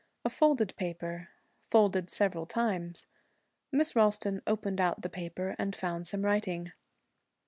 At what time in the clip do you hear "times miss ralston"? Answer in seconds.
2.47-4.41